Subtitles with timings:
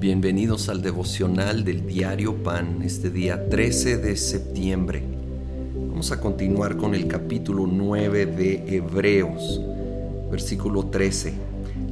[0.00, 5.04] Bienvenidos al devocional del diario Pan, este día 13 de septiembre.
[5.76, 9.60] Vamos a continuar con el capítulo 9 de Hebreos,
[10.28, 11.34] versículo 13.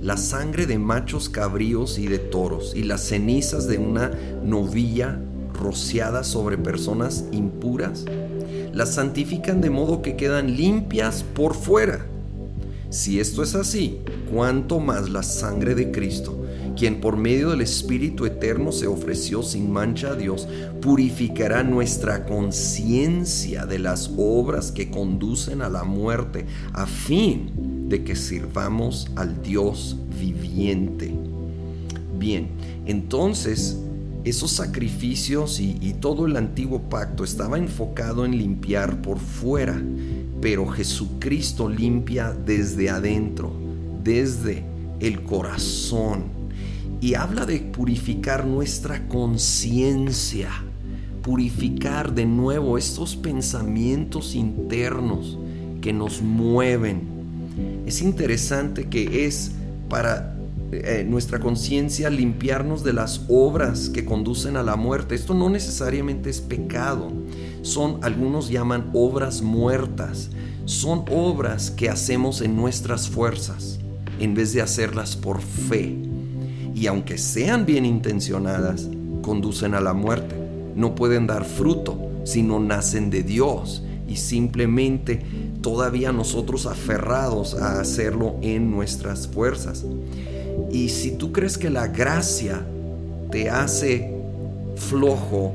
[0.03, 4.11] La sangre de machos cabríos y de toros y las cenizas de una
[4.43, 5.21] novilla
[5.55, 8.07] rociadas sobre personas impuras,
[8.73, 12.07] las santifican de modo que quedan limpias por fuera.
[12.91, 14.01] Si esto es así,
[14.33, 16.39] ¿cuánto más la sangre de Cristo?
[16.79, 20.47] quien por medio del Espíritu Eterno se ofreció sin mancha a Dios,
[20.81, 28.15] purificará nuestra conciencia de las obras que conducen a la muerte, a fin de que
[28.15, 31.13] sirvamos al Dios viviente.
[32.17, 32.49] Bien,
[32.87, 33.79] entonces
[34.23, 39.81] esos sacrificios y, y, todo el antiguo pacto estaba enfocado en limpiar por fuera,
[40.41, 43.53] pero Jesucristo limpia desde adentro,
[44.03, 44.65] desde
[45.01, 46.39] el corazón
[47.01, 50.51] y habla de purificar nuestra conciencia,
[51.23, 55.39] purificar de nuevo estos pensamientos internos
[55.81, 57.03] que nos mueven.
[57.87, 59.53] Es interesante que es
[59.89, 60.38] para
[60.71, 65.15] eh, nuestra conciencia limpiarnos de las obras que conducen a la muerte.
[65.15, 67.11] Esto no necesariamente es pecado.
[67.63, 70.31] Son, algunos llaman obras muertas.
[70.65, 73.79] Son obras que hacemos en nuestras fuerzas
[74.21, 75.97] en vez de hacerlas por fe
[76.75, 78.89] y aunque sean bien intencionadas,
[79.23, 80.37] conducen a la muerte.
[80.77, 85.23] No pueden dar fruto si no nacen de Dios y simplemente
[85.61, 89.85] todavía nosotros aferrados a hacerlo en nuestras fuerzas.
[90.71, 92.65] Y si tú crees que la gracia
[93.31, 94.11] te hace
[94.77, 95.55] flojo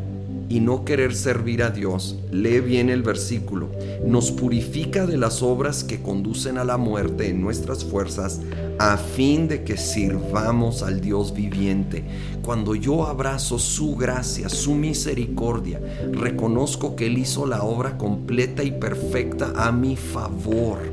[0.49, 3.69] y no querer servir a Dios, lee bien el versículo.
[4.05, 8.39] Nos purifica de las obras que conducen a la muerte en nuestras fuerzas
[8.77, 12.03] a fin de que sirvamos al Dios viviente.
[12.43, 15.79] Cuando yo abrazo su gracia, su misericordia,
[16.11, 20.92] reconozco que Él hizo la obra completa y perfecta a mi favor.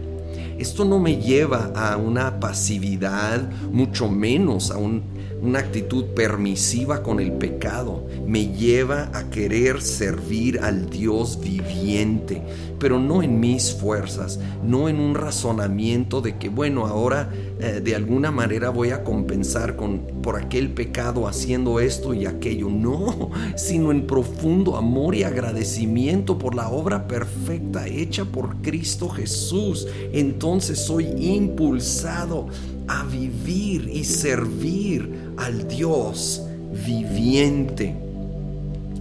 [0.60, 5.02] Esto no me lleva a una pasividad, mucho menos a un
[5.42, 12.42] una actitud permisiva con el pecado, me lleva a querer servir al Dios viviente,
[12.78, 17.94] pero no en mis fuerzas, no en un razonamiento de que, bueno, ahora eh, de
[17.94, 23.90] alguna manera voy a compensar con, por aquel pecado haciendo esto y aquello, no, sino
[23.92, 29.86] en profundo amor y agradecimiento por la obra perfecta hecha por Cristo Jesús.
[30.12, 32.48] Entonces soy impulsado
[32.90, 36.42] a vivir y servir al Dios
[36.84, 37.94] viviente.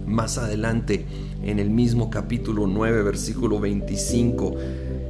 [0.06, 1.06] Más adelante,
[1.42, 4.54] en el mismo capítulo 9, versículo 25,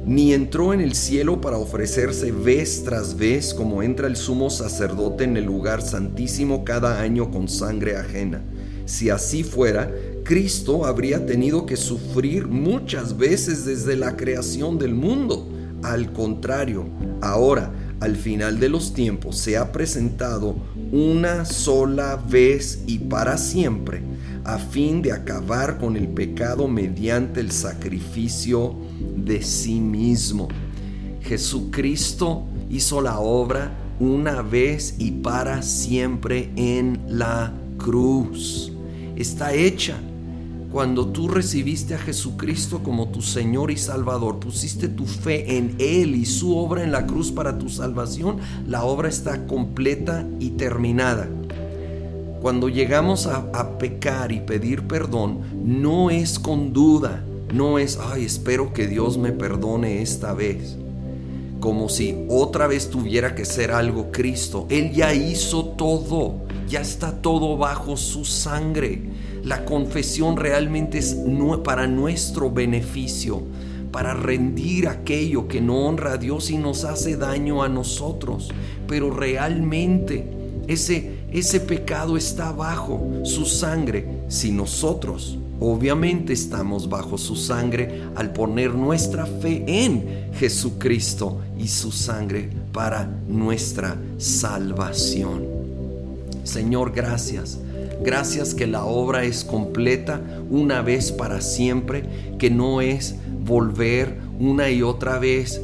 [0.07, 5.25] ni entró en el cielo para ofrecerse vez tras vez como entra el sumo sacerdote
[5.25, 8.41] en el lugar santísimo cada año con sangre ajena.
[8.85, 9.91] Si así fuera,
[10.23, 15.47] Cristo habría tenido que sufrir muchas veces desde la creación del mundo.
[15.83, 16.87] Al contrario,
[17.21, 20.55] ahora, al final de los tiempos se ha presentado
[20.91, 24.01] una sola vez y para siempre
[24.43, 28.75] a fin de acabar con el pecado mediante el sacrificio
[29.15, 30.47] de sí mismo.
[31.21, 38.71] Jesucristo hizo la obra una vez y para siempre en la cruz.
[39.15, 39.95] Está hecha
[40.71, 46.15] cuando tú recibiste a Jesucristo como tu Señor y Salvador, pusiste tu fe en Él
[46.15, 51.27] y su obra en la cruz para tu salvación, la obra está completa y terminada.
[52.41, 57.21] Cuando llegamos a, pecar y pedir perdón, no es con duda,
[57.53, 60.77] no es, ay, espero que Dios me perdone esta vez.
[61.59, 64.67] Como si otra vez tuviera que ser algo Cristo.
[64.69, 69.10] Él ya hizo todo, ya está todo bajo su sangre.
[69.43, 71.17] La confesión realmente es
[71.63, 73.41] para nuestro beneficio,
[73.91, 78.49] para rendir aquello que no honra a Dios y nos hace daño a nosotros.
[78.87, 80.27] Pero realmente
[80.67, 88.33] ese, ese pecado está bajo su sangre si nosotros obviamente estamos bajo su sangre al
[88.33, 95.45] poner nuestra fe en Jesucristo y su sangre para nuestra salvación.
[96.43, 97.59] Señor, gracias
[98.03, 102.03] Gracias que la obra es completa una vez para siempre,
[102.39, 105.61] que no es volver una y otra vez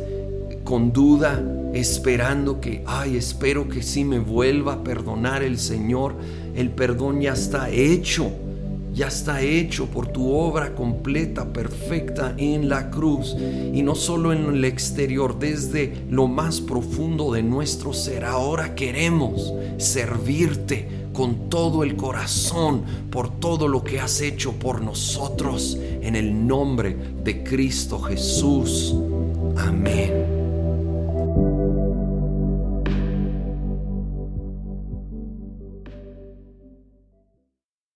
[0.64, 1.42] con duda,
[1.74, 6.14] esperando que, ay, espero que sí me vuelva a perdonar el Señor.
[6.56, 8.30] El perdón ya está hecho,
[8.94, 13.36] ya está hecho por tu obra completa, perfecta en la cruz.
[13.74, 18.26] Y no solo en el exterior, desde lo más profundo de nuestro ser.
[18.26, 25.76] Ahora queremos servirte con todo el corazón por todo lo que has hecho por nosotros
[25.80, 28.94] en el nombre de Cristo Jesús.
[29.58, 30.27] Amén.